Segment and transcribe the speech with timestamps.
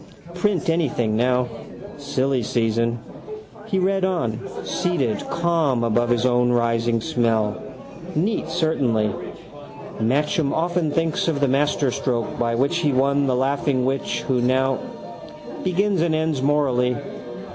[0.33, 1.47] Print anything now.
[1.99, 2.97] Silly season.
[3.67, 7.61] He read on, seated calm above his own rising smell.
[8.15, 9.13] Neat certainly.
[9.99, 14.79] Matcham often thinks of the masterstroke by which he won the laughing witch who now.
[15.63, 16.97] Begins and ends morally.